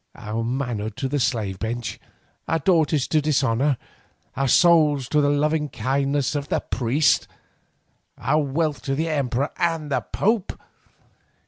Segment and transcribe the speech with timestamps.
[0.15, 1.99] Our manhood to the slave bench,
[2.47, 3.77] our daughters to dishonour,
[4.35, 7.27] our souls to the loving kindness of the priest,
[8.17, 10.59] our wealth to the Emperor and the Pope!